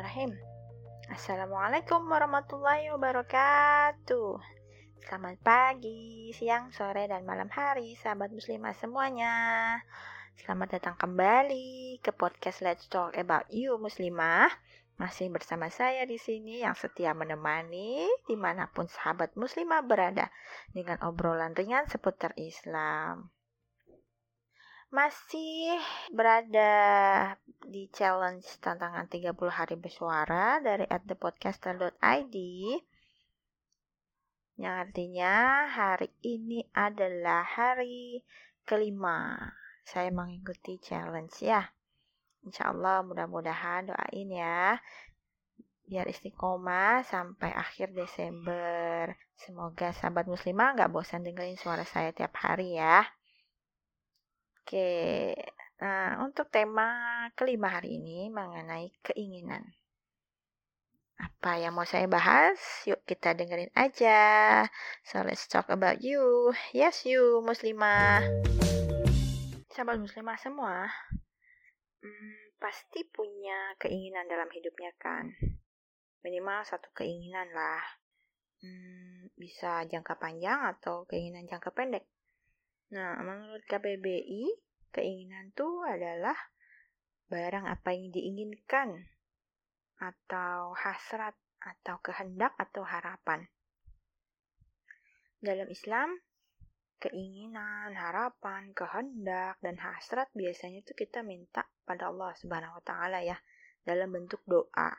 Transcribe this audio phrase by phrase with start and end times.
[0.00, 1.12] Bismillahirrahmanirrahim.
[1.12, 4.32] Assalamualaikum warahmatullahi wabarakatuh.
[5.04, 9.36] Selamat pagi, siang, sore, dan malam hari, sahabat muslimah semuanya.
[10.40, 14.48] Selamat datang kembali ke podcast Let's Talk About You Muslimah.
[14.96, 20.32] Masih bersama saya di sini yang setia menemani di mana pun sahabat muslimah berada
[20.72, 23.28] dengan obrolan ringan seputar Islam
[24.90, 25.78] masih
[26.10, 26.74] berada
[27.62, 32.36] di challenge tantangan 30 hari bersuara dari at thepodcaster.id
[34.60, 38.20] yang artinya hari ini adalah hari
[38.66, 39.48] kelima.
[39.86, 41.64] Saya mengikuti challenge ya.
[42.44, 44.76] Insya Allah mudah-mudahan doain ya.
[45.88, 49.16] Biar istiqomah sampai akhir Desember.
[49.32, 53.00] Semoga sahabat muslimah nggak bosan dengerin suara saya tiap hari ya
[54.70, 55.34] Oke,
[55.82, 56.86] nah untuk tema
[57.34, 59.66] kelima hari ini mengenai keinginan.
[61.18, 62.54] Apa yang mau saya bahas?
[62.86, 64.62] Yuk kita dengerin aja.
[65.02, 66.54] So let's talk about you.
[66.70, 68.22] Yes you muslimah.
[69.74, 70.86] Sahabat muslimah semua,
[72.06, 75.34] hmm, pasti punya keinginan dalam hidupnya kan.
[76.22, 77.82] Minimal satu keinginan lah.
[78.62, 82.06] Hmm, bisa jangka panjang atau keinginan jangka pendek.
[82.90, 86.36] Nah, menurut KBBI, keinginan itu adalah
[87.30, 89.06] barang apa yang diinginkan
[90.02, 93.46] atau hasrat atau kehendak atau harapan.
[95.40, 96.20] Dalam Islam,
[97.00, 103.40] keinginan, harapan, kehendak, dan hasrat biasanya itu kita minta pada Allah Subhanahu wa taala ya
[103.84, 104.92] dalam bentuk doa.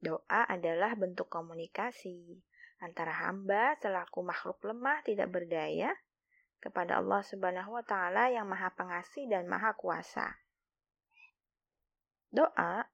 [0.00, 2.40] Doa adalah bentuk komunikasi
[2.80, 5.92] antara hamba selaku makhluk lemah tidak berdaya
[6.60, 10.28] kepada Allah Subhanahu wa taala yang Maha Pengasih dan Maha Kuasa.
[12.30, 12.86] Doa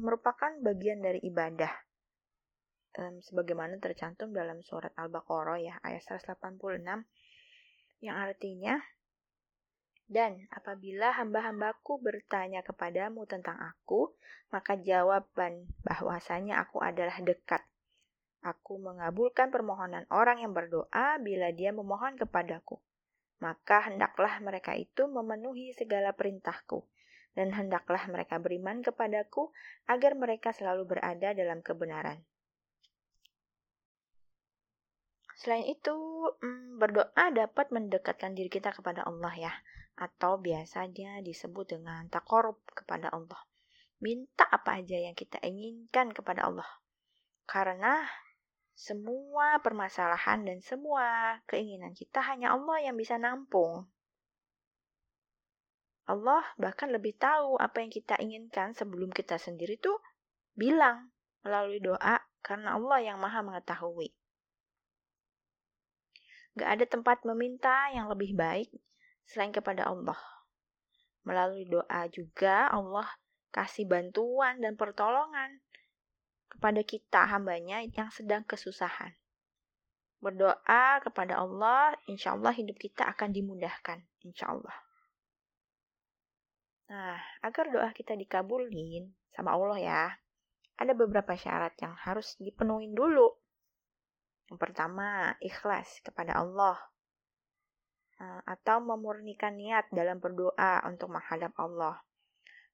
[0.00, 1.74] merupakan bagian dari ibadah.
[2.98, 6.82] Um, sebagaimana tercantum dalam surat Al-Baqarah ya ayat 186
[8.02, 8.80] yang artinya
[10.08, 14.16] dan apabila hamba-hambaku bertanya kepadamu tentang aku,
[14.48, 17.60] maka jawaban bahwasanya aku adalah dekat.
[18.40, 22.80] Aku mengabulkan permohonan orang yang berdoa bila dia memohon kepadaku
[23.38, 26.82] maka hendaklah mereka itu memenuhi segala perintahku,
[27.38, 29.54] dan hendaklah mereka beriman kepadaku
[29.86, 32.26] agar mereka selalu berada dalam kebenaran.
[35.38, 35.94] Selain itu,
[36.42, 39.54] mm, berdoa dapat mendekatkan diri kita kepada Allah ya,
[39.94, 43.38] atau biasanya disebut dengan takorup kepada Allah.
[44.02, 46.66] Minta apa aja yang kita inginkan kepada Allah.
[47.46, 48.02] Karena
[48.78, 53.90] semua permasalahan dan semua keinginan kita hanya Allah yang bisa nampung.
[56.06, 59.98] Allah bahkan lebih tahu apa yang kita inginkan sebelum kita sendiri tuh
[60.54, 61.10] bilang
[61.42, 64.14] melalui doa karena Allah yang maha mengetahui.
[66.54, 68.70] Gak ada tempat meminta yang lebih baik
[69.26, 70.18] selain kepada Allah.
[71.26, 73.10] Melalui doa juga Allah
[73.50, 75.66] kasih bantuan dan pertolongan
[76.48, 79.12] kepada kita hambanya yang sedang kesusahan.
[80.18, 84.76] Berdoa kepada Allah, insya Allah hidup kita akan dimudahkan, insya Allah.
[86.88, 90.02] Nah, agar doa kita dikabulin sama Allah ya,
[90.80, 93.30] ada beberapa syarat yang harus dipenuhi dulu.
[94.50, 96.80] Yang pertama, ikhlas kepada Allah.
[98.18, 102.02] Nah, atau memurnikan niat dalam berdoa untuk menghadap Allah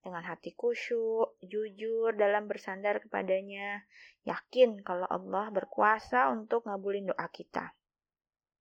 [0.04, 3.88] dengan hati kusyuk, jujur dalam bersandar kepadanya,
[4.28, 7.72] yakin kalau Allah berkuasa untuk ngabulin doa kita.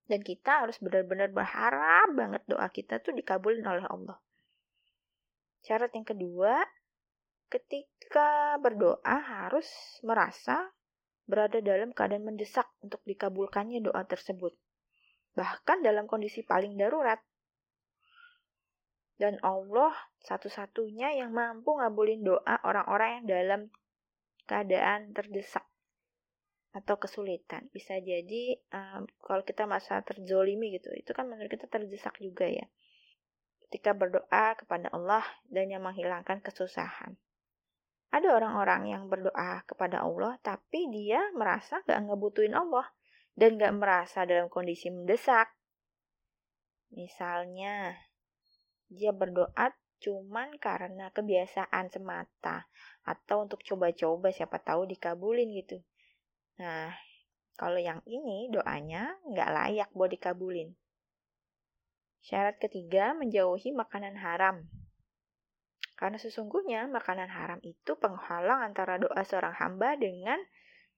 [0.07, 4.17] Dan kita harus benar-benar berharap banget doa kita tuh dikabulin oleh Allah.
[5.63, 6.63] Syarat yang kedua,
[7.51, 9.67] ketika berdoa harus
[10.03, 10.71] merasa
[11.23, 14.55] berada dalam keadaan mendesak untuk dikabulkannya doa tersebut.
[15.35, 17.19] Bahkan dalam kondisi paling darurat,
[19.21, 19.93] dan Allah
[20.25, 23.61] satu-satunya yang mampu ngabulin doa orang-orang yang dalam
[24.49, 25.63] keadaan terdesak
[26.73, 27.69] atau kesulitan.
[27.69, 32.65] Bisa jadi um, kalau kita masa terzolimi gitu, itu kan menurut kita terdesak juga ya.
[33.69, 37.17] Ketika berdoa kepada Allah dan yang menghilangkan kesusahan.
[38.13, 42.85] Ada orang-orang yang berdoa kepada Allah, tapi dia merasa gak ngebutuin Allah
[43.33, 45.49] dan gak merasa dalam kondisi mendesak.
[46.93, 47.97] Misalnya,
[48.93, 49.73] dia berdoa
[50.03, 52.67] cuman karena kebiasaan semata
[53.07, 55.79] atau untuk coba-coba siapa tahu dikabulin gitu.
[56.59, 56.91] Nah,
[57.55, 60.75] kalau yang ini doanya nggak layak buat dikabulin.
[62.23, 64.63] Syarat ketiga, menjauhi makanan haram.
[65.99, 70.39] Karena sesungguhnya makanan haram itu penghalang antara doa seorang hamba dengan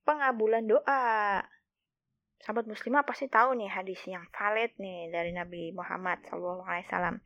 [0.06, 1.42] pengabulan doa.
[2.42, 7.20] Sahabat muslimah pasti tahu nih hadis yang valid nih dari Nabi Muhammad SAW.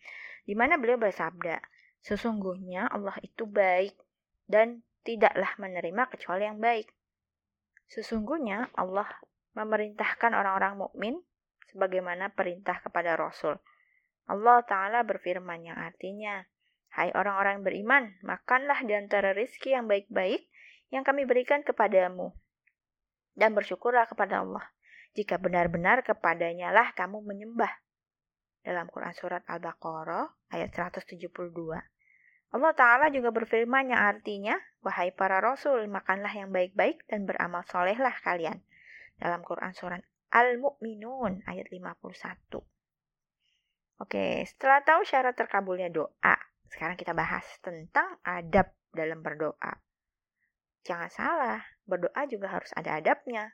[0.46, 1.60] Di mana beliau bersabda,
[2.00, 3.94] sesungguhnya Allah itu baik
[4.46, 6.88] dan tidaklah menerima kecuali yang baik.
[7.90, 9.10] Sesungguhnya Allah
[9.58, 11.14] memerintahkan orang-orang mukmin
[11.70, 13.58] sebagaimana perintah kepada Rasul.
[14.30, 16.46] Allah Ta'ala berfirman yang artinya,
[16.90, 20.50] Hai orang-orang beriman, makanlah di antara rizki yang baik-baik
[20.90, 22.34] yang kami berikan kepadamu.
[23.34, 24.66] Dan bersyukurlah kepada Allah,
[25.14, 27.70] jika benar-benar kepadanya lah kamu menyembah.
[28.60, 31.30] Dalam Quran Surat Al-Baqarah ayat 172.
[32.50, 38.12] Allah Ta'ala juga berfirman yang artinya, Wahai para Rasul, makanlah yang baik-baik dan beramal solehlah
[38.20, 38.60] kalian.
[39.16, 40.02] Dalam Quran Surat
[40.34, 42.62] Al-Mu'minun ayat 51.
[44.00, 46.36] Oke, setelah tahu syarat terkabulnya doa,
[46.72, 49.76] sekarang kita bahas tentang adab dalam berdoa.
[50.86, 53.52] Jangan salah, berdoa juga harus ada adabnya.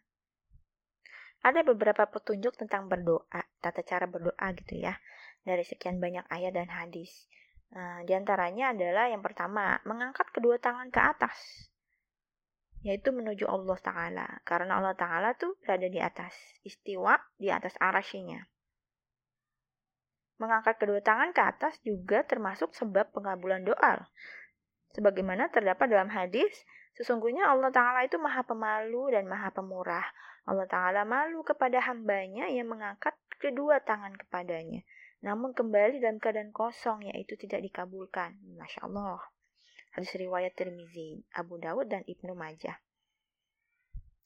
[1.46, 4.98] Ada beberapa petunjuk tentang berdoa, tata cara berdoa gitu ya,
[5.46, 7.30] dari sekian banyak ayat dan hadis.
[7.70, 11.70] Nah, di antaranya adalah yang pertama, mengangkat kedua tangan ke atas,
[12.82, 14.26] yaitu menuju Allah Ta'ala.
[14.42, 16.34] Karena Allah Ta'ala tuh berada di atas,
[16.66, 18.42] istiwa di atas arashinya.
[20.42, 24.10] Mengangkat kedua tangan ke atas juga termasuk sebab pengabulan doa.
[24.98, 26.52] Sebagaimana terdapat dalam hadis,
[26.98, 30.10] sesungguhnya Allah Ta'ala itu maha pemalu dan maha pemurah.
[30.46, 34.86] Allah Ta'ala malu kepada hambanya yang mengangkat kedua tangan kepadanya.
[35.26, 38.38] Namun kembali dalam keadaan kosong, yaitu tidak dikabulkan.
[38.54, 39.18] Masya Allah.
[39.96, 42.78] Hadis riwayat Tirmizi, Abu Dawud, dan Ibnu Majah.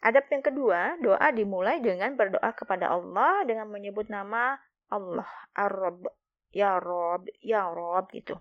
[0.01, 4.57] Adab yang kedua, doa dimulai dengan berdoa kepada Allah dengan menyebut nama
[4.89, 6.09] Allah, Ar-Rabb,
[6.51, 8.41] Ya Rob, Ya Rob gitu.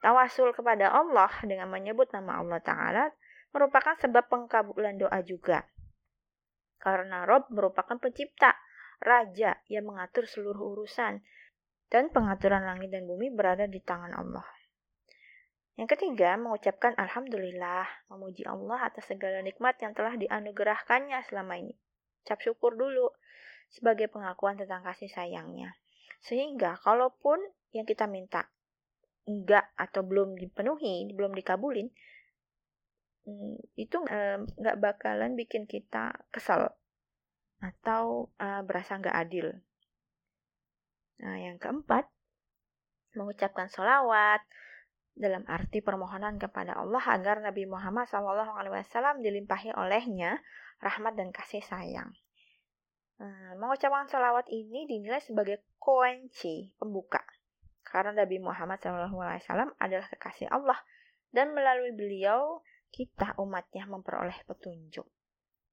[0.00, 3.04] Tawasul kepada Allah dengan menyebut nama Allah Ta'ala
[3.54, 5.64] merupakan sebab pengkabulan doa juga.
[6.84, 8.52] Karena Rob merupakan pencipta,
[9.00, 11.24] raja yang mengatur seluruh urusan,
[11.88, 14.44] dan pengaturan langit dan bumi berada di tangan Allah.
[15.80, 21.74] Yang ketiga, mengucapkan Alhamdulillah, memuji Allah atas segala nikmat yang telah dianugerahkannya selama ini.
[22.22, 23.10] Cap syukur dulu,
[23.72, 25.74] sebagai pengakuan tentang kasih sayangnya.
[26.22, 27.42] Sehingga kalaupun
[27.74, 28.46] yang kita minta
[29.26, 31.90] enggak atau belum dipenuhi, belum dikabulin,
[33.74, 36.76] itu enggak bakalan bikin kita kesal
[37.64, 38.28] atau
[38.68, 39.48] berasa enggak adil.
[41.24, 42.10] Nah, yang keempat,
[43.16, 44.42] mengucapkan sholawat
[45.14, 50.42] dalam arti permohonan kepada Allah agar Nabi Muhammad SAW dilimpahi olehnya
[50.82, 52.10] rahmat dan kasih sayang.
[53.56, 57.22] Mengucapkan salawat ini dinilai sebagai kunci pembuka.
[57.86, 59.14] Karena Nabi Muhammad SAW
[59.78, 60.76] adalah kekasih Allah
[61.30, 62.60] dan melalui beliau
[62.94, 65.02] kita umatnya memperoleh petunjuk.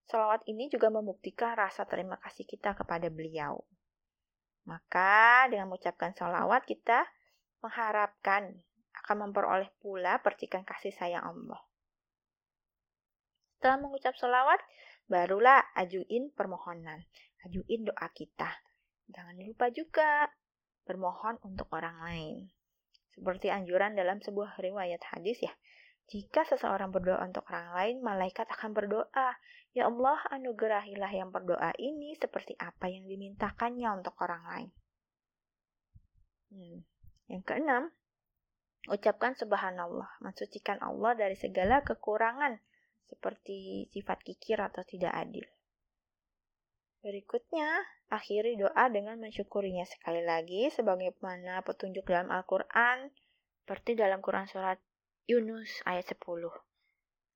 [0.09, 3.62] Salawat ini juga membuktikan rasa terima kasih kita kepada beliau.
[4.65, 7.06] Maka dengan mengucapkan salawat kita
[7.62, 8.65] mengharapkan
[9.06, 11.62] akan memperoleh pula percikan kasih sayang Allah.
[13.62, 14.57] Setelah mengucap salawat,
[15.06, 17.06] barulah ajuin permohonan
[17.45, 18.50] ajuin doa kita.
[19.12, 20.29] Jangan lupa juga
[20.85, 22.38] bermohon untuk orang lain.
[23.12, 25.53] Seperti anjuran dalam sebuah riwayat hadis ya.
[26.11, 29.39] Jika seseorang berdoa untuk orang lain, malaikat akan berdoa,
[29.71, 34.69] Ya Allah, anugerahilah yang berdoa ini seperti apa yang dimintakannya untuk orang lain.
[36.51, 36.77] Hmm.
[37.31, 37.83] Yang keenam,
[38.91, 42.59] ucapkan subhanallah, mensucikan Allah dari segala kekurangan,
[43.07, 45.47] seperti sifat kikir atau tidak adil.
[46.99, 53.07] Berikutnya, akhiri doa dengan mensyukurinya sekali lagi sebagaimana petunjuk dalam Al-Quran
[53.63, 54.75] seperti dalam Quran Surat
[55.31, 56.19] Yunus ayat 10.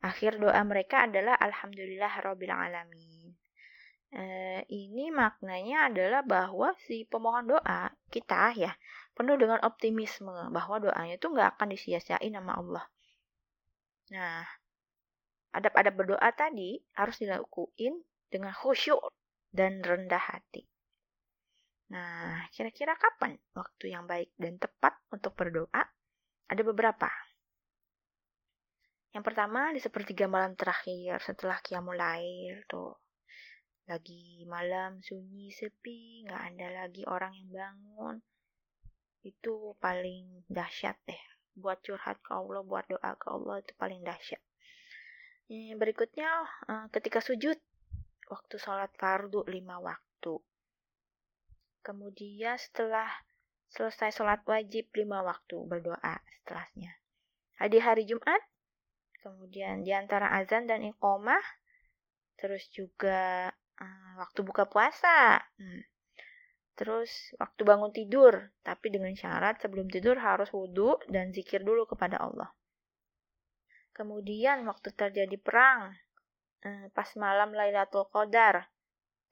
[0.04, 3.32] Akhir doa mereka adalah Alhamdulillah Rabbil Alamin.
[4.16, 8.72] Eh, ini maknanya adalah bahwa si pemohon doa kita ya
[9.16, 12.86] penuh dengan optimisme bahwa doanya itu nggak akan disia-siain sama Allah.
[14.12, 14.44] Nah,
[15.56, 19.00] adab-adab berdoa tadi harus dilakuin dengan khusyuk
[19.56, 20.68] dan rendah hati.
[21.92, 25.84] Nah, kira-kira kapan waktu yang baik dan tepat untuk berdoa?
[26.52, 27.10] Ada beberapa.
[29.16, 33.00] Yang pertama di sepertiga malam terakhir setelah qiyamul lail tuh.
[33.88, 38.16] Lagi malam sunyi sepi, nggak ada lagi orang yang bangun.
[39.24, 41.24] Itu paling dahsyat deh.
[41.56, 44.44] Buat curhat ke Allah, buat doa ke Allah itu paling dahsyat.
[45.80, 46.28] Berikutnya
[46.68, 47.56] eh, ketika sujud
[48.28, 50.44] waktu sholat fardu lima waktu.
[51.80, 53.08] Kemudian setelah
[53.72, 57.00] selesai sholat wajib lima waktu berdoa setelahnya.
[57.72, 58.44] di hari Jumat,
[59.26, 61.42] kemudian di antara azan dan iqomah,
[62.38, 63.50] terus juga
[63.82, 65.82] uh, waktu buka puasa, hmm.
[66.78, 72.22] terus waktu bangun tidur, tapi dengan syarat sebelum tidur harus wudhu dan zikir dulu kepada
[72.22, 72.54] Allah.
[73.98, 75.98] Kemudian waktu terjadi perang,
[76.62, 78.70] uh, pas malam Lailatul Qadar,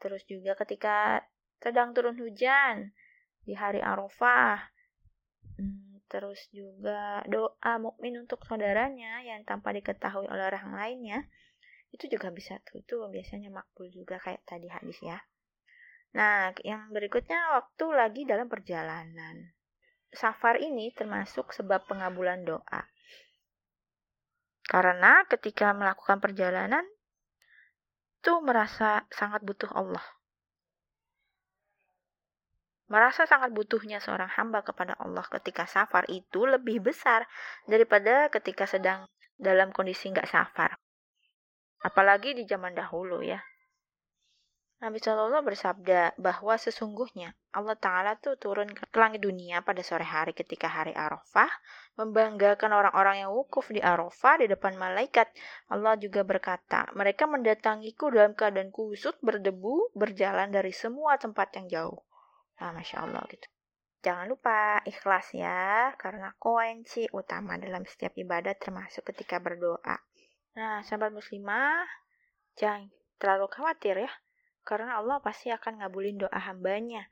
[0.02, 1.22] terus juga ketika
[1.62, 2.98] sedang turun hujan
[3.46, 4.74] di hari Arafah,
[6.12, 11.20] terus juga doa mukmin untuk saudaranya yang tanpa diketahui oleh orang lainnya
[11.94, 15.22] itu juga bisa tuh itu biasanya makbul juga kayak tadi hadis ya.
[16.18, 19.54] Nah yang berikutnya waktu lagi dalam perjalanan.
[20.14, 22.82] Safar ini termasuk sebab pengabulan doa.
[24.64, 26.86] Karena ketika melakukan perjalanan
[28.22, 30.06] tuh merasa sangat butuh Allah
[32.94, 37.26] merasa sangat butuhnya seorang hamba kepada Allah ketika safar itu lebih besar
[37.66, 40.78] daripada ketika sedang dalam kondisi nggak safar.
[41.82, 43.42] Apalagi di zaman dahulu ya.
[44.78, 50.36] Nabi Shallallahu bersabda bahwa sesungguhnya Allah Ta'ala tuh turun ke langit dunia pada sore hari
[50.36, 51.50] ketika hari Arafah,
[51.98, 55.32] membanggakan orang-orang yang wukuf di Arafah di depan malaikat.
[55.72, 62.04] Allah juga berkata, mereka mendatangiku dalam keadaan kusut, berdebu, berjalan dari semua tempat yang jauh.
[62.64, 63.44] Nah, Masya Allah gitu.
[64.08, 70.00] Jangan lupa ikhlas ya, karena kunci utama dalam setiap ibadah termasuk ketika berdoa.
[70.56, 71.84] Nah, sahabat muslimah,
[72.56, 72.88] jangan
[73.20, 74.12] terlalu khawatir ya,
[74.64, 77.04] karena Allah pasti akan ngabulin doa hambanya.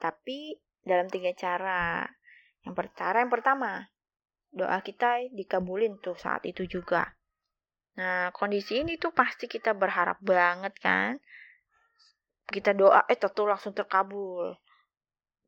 [0.00, 0.56] Tapi
[0.88, 2.08] dalam tiga cara.
[2.64, 3.72] Yang pertama, yang pertama,
[4.48, 7.12] doa kita dikabulin tuh saat itu juga.
[8.00, 11.20] Nah, kondisi ini tuh pasti kita berharap banget kan.
[12.48, 14.56] Kita doa, eh tentu langsung terkabul.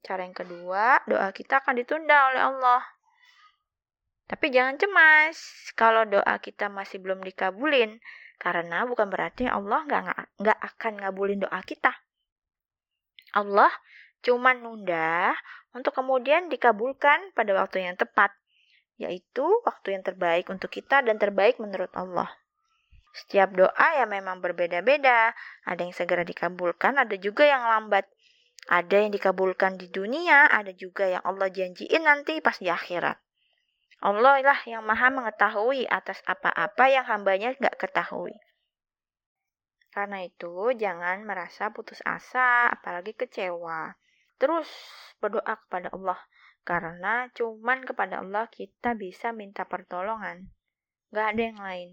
[0.01, 2.83] Cara yang kedua, doa kita akan ditunda oleh Allah.
[4.31, 5.37] Tapi jangan cemas
[5.75, 7.99] kalau doa kita masih belum dikabulin,
[8.41, 11.93] karena bukan berarti Allah nggak nggak akan ngabulin doa kita.
[13.37, 13.71] Allah
[14.23, 15.35] cuma nunda
[15.77, 18.33] untuk kemudian dikabulkan pada waktu yang tepat,
[18.97, 22.31] yaitu waktu yang terbaik untuk kita dan terbaik menurut Allah.
[23.11, 25.35] Setiap doa ya memang berbeda-beda,
[25.67, 28.07] ada yang segera dikabulkan, ada juga yang lambat.
[28.71, 33.19] Ada yang dikabulkan di dunia, ada juga yang Allah janjiin nanti pas di akhirat.
[33.99, 38.39] Allah lah yang maha mengetahui atas apa-apa yang hambanya nggak ketahui.
[39.91, 43.99] Karena itu, jangan merasa putus asa, apalagi kecewa.
[44.39, 44.71] Terus
[45.19, 46.17] berdoa kepada Allah,
[46.63, 50.47] karena cuman kepada Allah kita bisa minta pertolongan.
[51.11, 51.91] Gak ada yang lain.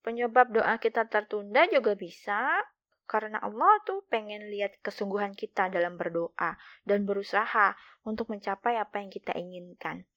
[0.00, 2.64] Penyebab doa kita tertunda juga bisa
[3.12, 6.56] karena Allah tuh pengen lihat kesungguhan kita dalam berdoa
[6.88, 7.76] dan berusaha
[8.08, 10.08] untuk mencapai apa yang kita inginkan.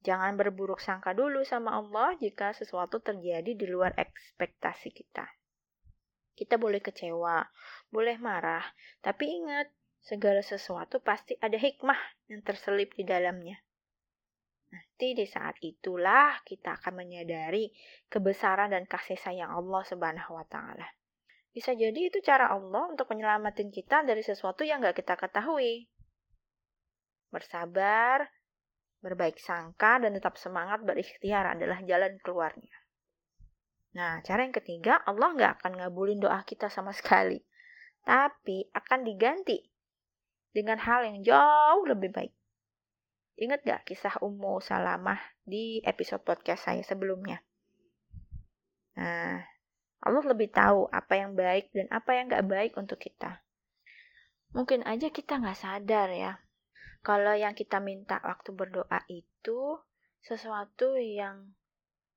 [0.00, 5.28] Jangan berburuk sangka dulu sama Allah jika sesuatu terjadi di luar ekspektasi kita.
[6.32, 7.44] Kita boleh kecewa,
[7.92, 8.64] boleh marah,
[9.04, 9.68] tapi ingat,
[10.00, 12.00] segala sesuatu pasti ada hikmah
[12.32, 13.60] yang terselip di dalamnya.
[14.72, 17.68] Nanti di saat itulah kita akan menyadari
[18.08, 20.88] kebesaran dan kasih sayang Allah Subhanahu wa taala.
[21.52, 25.84] Bisa jadi itu cara Allah untuk menyelamatin kita dari sesuatu yang gak kita ketahui.
[27.28, 28.24] Bersabar,
[29.04, 32.72] berbaik sangka, dan tetap semangat berikhtiar adalah jalan keluarnya.
[33.92, 37.44] Nah, cara yang ketiga, Allah gak akan ngabulin doa kita sama sekali.
[38.02, 39.60] Tapi akan diganti
[40.56, 42.32] dengan hal yang jauh lebih baik.
[43.36, 47.44] Ingat gak kisah Ummu Salamah di episode podcast saya sebelumnya?
[48.96, 49.51] Nah,
[50.02, 53.38] Allah lebih tahu apa yang baik dan apa yang gak baik untuk kita.
[54.52, 56.42] Mungkin aja kita gak sadar ya,
[57.02, 59.78] kalau yang kita minta waktu berdoa itu
[60.22, 61.50] sesuatu yang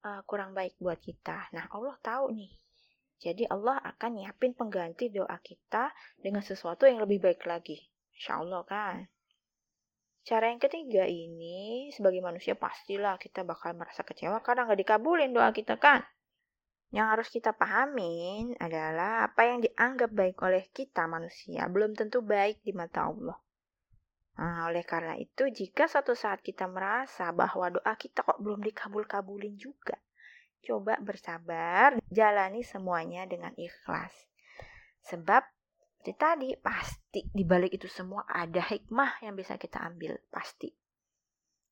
[0.06, 1.50] uh, kurang baik buat kita.
[1.58, 2.54] Nah, Allah tahu nih.
[3.18, 5.90] Jadi Allah akan nyiapin pengganti doa kita
[6.22, 7.82] dengan sesuatu yang lebih baik lagi.
[8.14, 9.10] Insya Allah kan.
[10.26, 15.50] Cara yang ketiga ini, sebagai manusia pastilah kita bakal merasa kecewa karena nggak dikabulin doa
[15.50, 16.06] kita kan.
[16.94, 22.62] Yang harus kita pahamin adalah apa yang dianggap baik oleh kita manusia belum tentu baik
[22.62, 23.38] di mata Allah.
[24.36, 29.56] Nah, oleh karena itu, jika suatu saat kita merasa bahwa doa kita kok belum dikabul-kabulin
[29.56, 29.96] juga,
[30.60, 34.12] coba bersabar, jalani semuanya dengan ikhlas.
[35.08, 35.56] Sebab
[36.06, 40.70] seperti tadi, pasti di balik itu semua ada hikmah yang bisa kita ambil, pasti.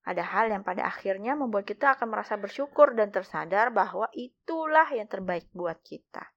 [0.03, 5.07] Ada hal yang pada akhirnya membuat kita akan merasa bersyukur dan tersadar bahwa itulah yang
[5.07, 6.27] terbaik buat kita.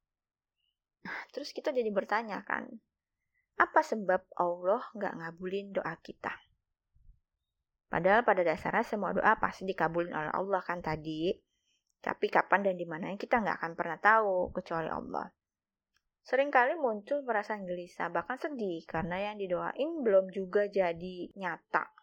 [1.06, 2.70] Nah, terus kita jadi bertanya kan,
[3.58, 6.30] apa sebab Allah nggak ngabulin doa kita?
[7.90, 11.32] Padahal pada dasarnya semua doa pasti dikabulin oleh Allah kan tadi.
[12.02, 15.26] Tapi kapan dan di mana kita nggak akan pernah tahu kecuali Allah.
[16.26, 21.95] Seringkali muncul perasaan gelisah, bahkan sedih karena yang didoain belum juga jadi nyata.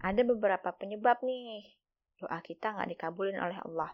[0.00, 1.76] Ada beberapa penyebab nih
[2.20, 3.92] doa kita nggak dikabulin oleh Allah.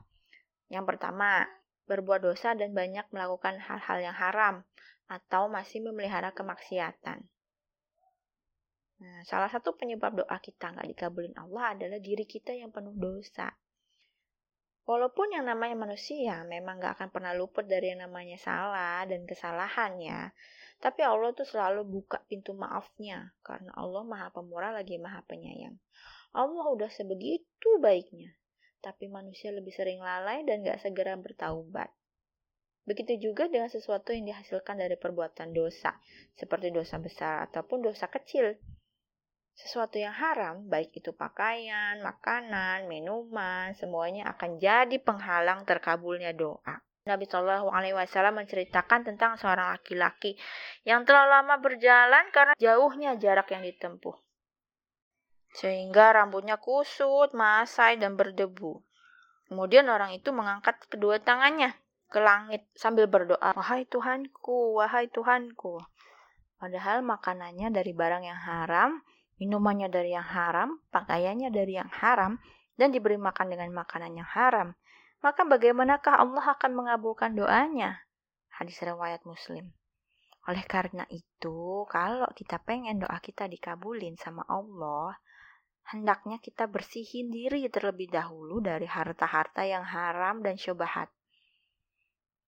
[0.71, 1.47] Yang pertama,
[1.87, 4.67] berbuat dosa dan banyak melakukan hal-hal yang haram
[5.07, 7.23] atau masih memelihara kemaksiatan.
[8.97, 13.55] Nah, salah satu penyebab doa kita nggak dikabulin Allah adalah diri kita yang penuh dosa.
[14.87, 20.31] Walaupun yang namanya manusia memang gak akan pernah luput dari yang namanya salah dan kesalahannya,
[20.77, 25.77] tapi Allah tuh selalu buka pintu maafnya karena Allah maha pemurah lagi maha penyayang.
[26.37, 28.37] Allah udah sebegitu baiknya,
[28.85, 31.89] tapi manusia lebih sering lalai dan gak segera bertaubat.
[32.87, 35.97] Begitu juga dengan sesuatu yang dihasilkan dari perbuatan dosa,
[36.39, 38.55] seperti dosa besar ataupun dosa kecil
[39.57, 46.86] sesuatu yang haram, baik itu pakaian, makanan, minuman, semuanya akan jadi penghalang terkabulnya doa.
[47.07, 50.35] Nabi Shallallahu Alaihi Wasallam menceritakan tentang seorang laki-laki
[50.83, 54.19] yang telah lama berjalan karena jauhnya jarak yang ditempuh,
[55.55, 58.83] sehingga rambutnya kusut, masai, dan berdebu.
[59.47, 61.71] Kemudian orang itu mengangkat kedua tangannya
[62.11, 65.79] ke langit sambil berdoa, "Wahai Tuhanku, wahai Tuhanku."
[66.59, 68.91] Padahal makanannya dari barang yang haram,
[69.39, 72.43] minumannya dari yang haram, pakaiannya dari yang haram,
[72.75, 74.75] dan diberi makan dengan makanan yang haram,
[75.27, 77.99] maka bagaimanakah Allah akan mengabulkan doanya?
[78.55, 79.75] Hadis riwayat Muslim.
[80.47, 85.19] Oleh karena itu, kalau kita pengen doa kita dikabulin sama Allah,
[85.91, 91.11] hendaknya kita bersihin diri terlebih dahulu dari harta-harta yang haram dan syubhat.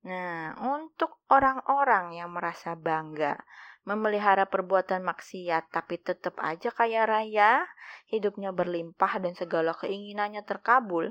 [0.06, 3.34] Nah, untuk orang-orang yang merasa bangga
[3.82, 7.66] memelihara perbuatan maksiat tapi tetap aja kaya raya,
[8.06, 11.10] hidupnya berlimpah dan segala keinginannya terkabul,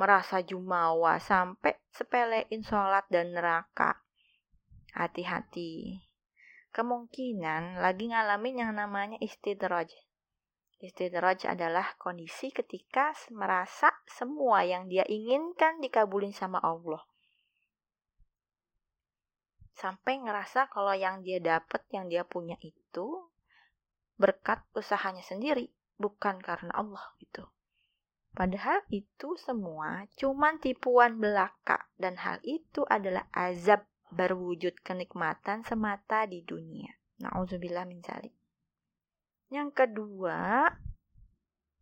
[0.00, 4.00] merasa jumawa sampai sepelein sholat dan neraka.
[4.96, 6.00] Hati-hati.
[6.72, 9.92] Kemungkinan lagi ngalamin yang namanya istidraj.
[10.80, 17.04] Istidraj adalah kondisi ketika merasa semua yang dia inginkan dikabulin sama Allah
[19.80, 23.32] sampai ngerasa kalau yang dia dapat, yang dia punya itu
[24.20, 27.48] berkat usahanya sendiri, bukan karena Allah gitu.
[28.30, 33.82] Padahal itu semua cuman tipuan belaka dan hal itu adalah azab
[34.14, 36.94] berwujud kenikmatan semata di dunia.
[37.22, 38.34] Nauzubillah min zalik.
[39.50, 40.70] Yang kedua,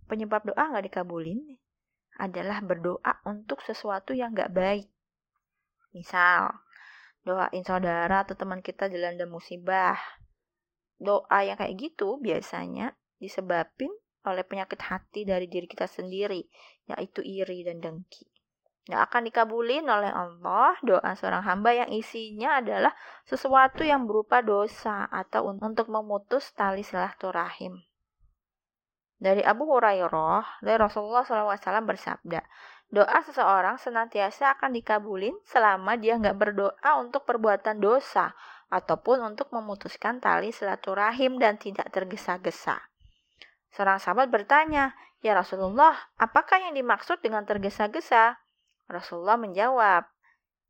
[0.09, 1.61] penyebab doa nggak dikabulin
[2.17, 4.89] adalah berdoa untuk sesuatu yang nggak baik.
[5.93, 6.49] Misal,
[7.23, 10.01] doain saudara atau teman kita dilanda musibah.
[10.99, 13.93] Doa yang kayak gitu biasanya disebabin
[14.29, 16.45] oleh penyakit hati dari diri kita sendiri,
[16.87, 18.29] yaitu iri dan dengki.
[18.89, 22.97] Nggak akan dikabulin oleh Allah doa seorang hamba yang isinya adalah
[23.29, 27.85] sesuatu yang berupa dosa atau untuk memutus tali silaturahim.
[29.19, 32.41] Dari Abu Hurairah, dari Rasulullah SAW bersabda,
[32.89, 38.33] Doa seseorang senantiasa akan dikabulin selama dia nggak berdoa untuk perbuatan dosa
[38.73, 42.81] ataupun untuk memutuskan tali silaturahim dan tidak tergesa-gesa.
[43.79, 48.35] Seorang sahabat bertanya, "Ya Rasulullah, apakah yang dimaksud dengan tergesa-gesa?"
[48.91, 50.03] Rasulullah menjawab,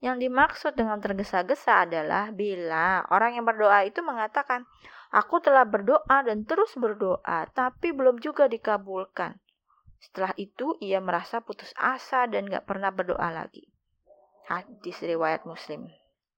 [0.05, 4.69] "Yang dimaksud dengan tergesa-gesa adalah bila orang yang berdoa itu mengatakan,
[5.09, 9.41] 'Aku telah berdoa dan terus berdoa, tapi belum juga dikabulkan.'
[10.05, 13.65] Setelah itu ia merasa putus asa dan gak pernah berdoa lagi.
[14.53, 15.89] Hadis riwayat Muslim.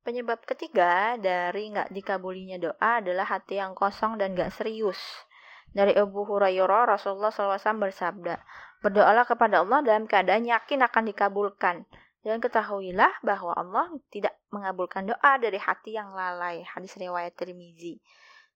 [0.07, 5.27] Penyebab ketiga dari gak dikabulinya doa adalah hati yang kosong dan gak serius.
[5.71, 8.43] Dari Abu Hurairah Rasulullah SAW bersabda,
[8.83, 11.87] berdoalah kepada Allah dalam keadaan yakin akan dikabulkan.
[12.21, 16.61] Dan ketahuilah bahwa Allah tidak mengabulkan doa dari hati yang lalai.
[16.69, 17.97] Hadis riwayat Tirmizi.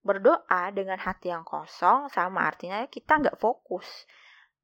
[0.04, 4.04] Berdoa dengan hati yang kosong sama artinya kita nggak fokus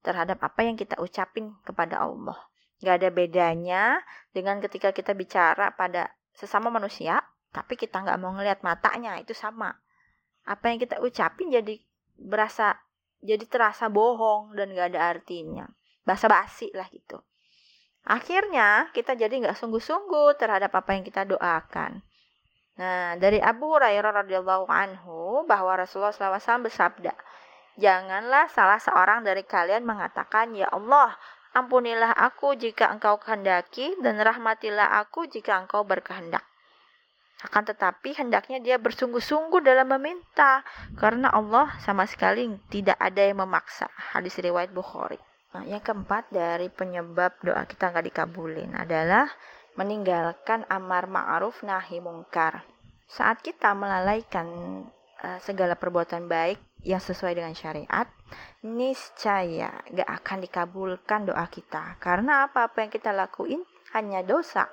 [0.04, 2.36] terhadap apa yang kita ucapin kepada Allah.
[2.80, 4.00] Gak ada bedanya
[4.32, 7.20] dengan ketika kita bicara pada sesama manusia,
[7.52, 9.76] tapi kita nggak mau ngelihat matanya, itu sama.
[10.44, 11.76] Apa yang kita ucapin jadi
[12.20, 12.76] berasa,
[13.24, 15.64] jadi terasa bohong dan gak ada artinya.
[16.04, 17.20] Basa basi lah gitu.
[18.04, 22.00] Akhirnya kita jadi nggak sungguh-sungguh terhadap apa yang kita doakan.
[22.80, 27.12] Nah, dari Abu Hurairah radhiyallahu anhu bahwa Rasulullah SAW bersabda,
[27.76, 31.16] Janganlah salah seorang dari kalian mengatakan, "Ya Allah,
[31.56, 36.49] ampunilah aku jika Engkau kehendaki dan rahmatilah aku jika Engkau berkehendak."
[37.40, 40.60] Akan tetapi hendaknya dia bersungguh-sungguh dalam meminta
[41.00, 43.88] karena Allah sama sekali tidak ada yang memaksa.
[44.12, 45.16] Hadis riwayat Bukhari.
[45.50, 49.26] Nah, yang keempat dari penyebab doa kita nggak dikabulin adalah
[49.74, 52.62] meninggalkan amar ma'ruf nahi mungkar.
[53.10, 54.46] Saat kita melalaikan
[55.24, 58.06] uh, segala perbuatan baik yang sesuai dengan syariat,
[58.62, 61.98] niscaya gak akan dikabulkan doa kita.
[61.98, 64.70] Karena apa-apa yang kita lakuin hanya dosa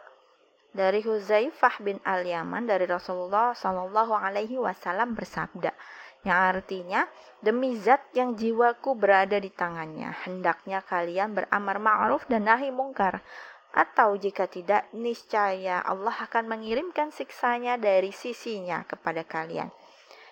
[0.78, 5.74] dari Huzaifah bin Al-Yaman dari Rasulullah Shallallahu Alaihi Wasallam bersabda,
[6.22, 7.10] yang artinya
[7.42, 13.26] demi zat yang jiwaku berada di tangannya, hendaknya kalian beramar ma'ruf dan nahi mungkar.
[13.74, 19.70] Atau jika tidak, niscaya Allah akan mengirimkan siksanya dari sisinya kepada kalian.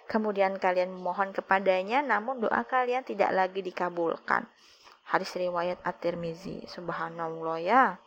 [0.05, 4.45] Kemudian kalian memohon kepadanya, namun doa kalian tidak lagi dikabulkan.
[5.09, 6.65] Hadis riwayat At-Tirmizi.
[6.65, 7.97] Subhanallah ya.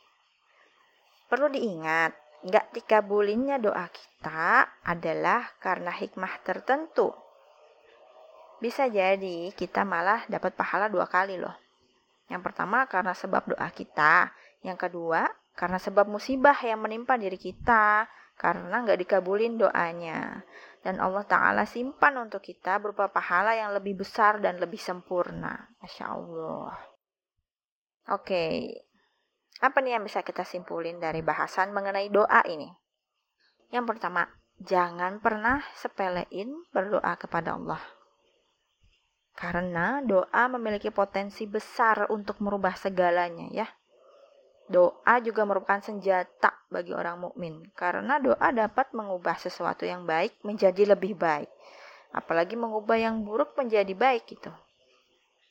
[1.31, 7.11] Perlu diingat, nggak dikabulinnya doa kita adalah karena hikmah tertentu.
[8.59, 11.55] Bisa jadi kita malah dapat pahala dua kali loh.
[12.27, 14.31] Yang pertama karena sebab doa kita.
[14.67, 18.07] Yang kedua karena sebab musibah yang menimpa diri kita.
[18.39, 20.43] Karena nggak dikabulin doanya.
[20.79, 25.75] Dan Allah Ta'ala simpan untuk kita berupa pahala yang lebih besar dan lebih sempurna.
[25.83, 26.75] Masya Allah.
[28.15, 28.71] Oke.
[29.59, 32.71] Apa nih yang bisa kita simpulin dari bahasan mengenai doa ini?
[33.75, 34.31] Yang pertama,
[34.63, 37.83] jangan pernah sepelein berdoa kepada Allah.
[39.39, 43.67] Karena doa memiliki potensi besar untuk merubah segalanya ya.
[44.69, 50.93] Doa juga merupakan senjata bagi orang mukmin karena doa dapat mengubah sesuatu yang baik menjadi
[50.93, 51.49] lebih baik.
[52.13, 54.53] Apalagi mengubah yang buruk menjadi baik gitu.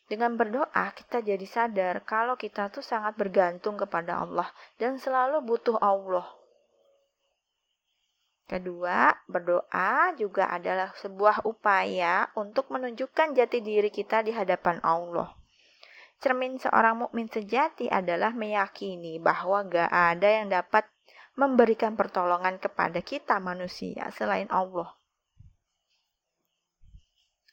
[0.07, 4.47] Dengan berdoa, kita jadi sadar kalau kita tuh sangat bergantung kepada Allah
[4.79, 6.23] dan selalu butuh Allah.
[8.47, 15.35] Kedua, berdoa juga adalah sebuah upaya untuk menunjukkan jati diri kita di hadapan Allah.
[16.23, 20.87] Cermin seorang mukmin sejati adalah meyakini bahwa gak ada yang dapat
[21.37, 24.96] memberikan pertolongan kepada kita manusia selain Allah.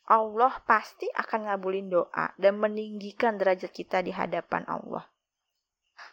[0.05, 5.09] Allah pasti akan ngabulin doa dan meninggikan derajat kita di hadapan Allah.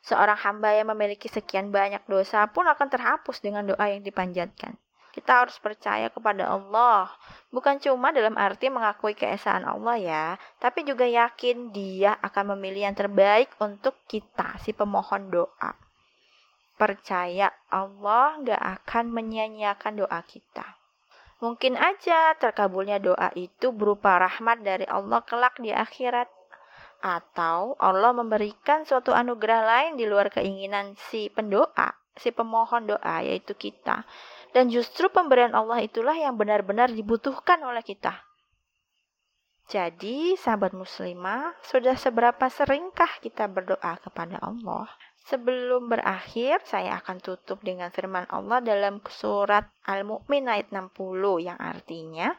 [0.02, 4.80] Seorang hamba yang memiliki sekian banyak dosa pun akan terhapus dengan doa yang dipanjatkan.
[5.12, 7.12] Kita harus percaya kepada Allah,
[7.52, 10.26] bukan cuma dalam arti mengakui keesaan Allah ya,
[10.64, 15.76] tapi juga yakin Dia akan memilih yang terbaik untuk kita, si pemohon doa.
[16.80, 20.81] Percaya Allah gak akan menyia-nyiakan doa kita.
[21.42, 26.30] Mungkin aja terkabulnya doa itu berupa rahmat dari Allah kelak di akhirat.
[27.02, 33.58] Atau Allah memberikan suatu anugerah lain di luar keinginan si pendoa, si pemohon doa yaitu
[33.58, 34.06] kita.
[34.54, 38.22] Dan justru pemberian Allah itulah yang benar-benar dibutuhkan oleh kita.
[39.72, 44.92] Jadi, sahabat muslimah, sudah seberapa seringkah kita berdoa kepada Allah?
[45.30, 50.98] Sebelum berakhir, saya akan tutup dengan firman Allah dalam surat Al-Mu'min ayat 60
[51.46, 52.34] yang artinya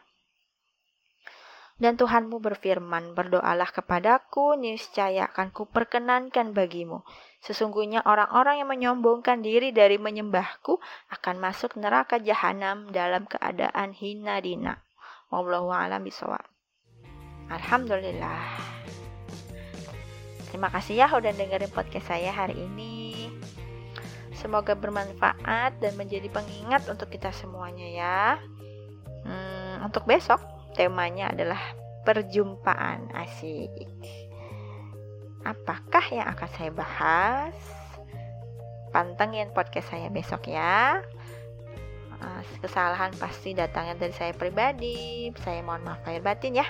[1.83, 7.01] dan Tuhanmu berfirman, berdoalah kepadaku, niscaya akan kuperkenankan bagimu.
[7.43, 10.79] Sesungguhnya orang-orang yang menyombongkan diri dari menyembahku
[11.11, 14.79] akan masuk neraka jahanam dalam keadaan hina dina.
[15.33, 16.45] Wallahu a'lam bishawab.
[17.49, 18.72] Alhamdulillah.
[20.53, 23.25] Terima kasih ya udah dengerin podcast saya hari ini.
[24.37, 28.21] Semoga bermanfaat dan menjadi pengingat untuk kita semuanya ya.
[29.25, 30.37] Hmm, untuk besok
[30.77, 31.57] temanya adalah
[32.05, 33.73] perjumpaan asik.
[35.41, 37.57] Apakah yang akan saya bahas?
[38.93, 41.01] Pantengin podcast saya besok ya.
[42.21, 45.33] Ah, kesalahan pasti datangnya dari saya pribadi.
[45.41, 46.69] Saya mohon maaf lahir batin ya.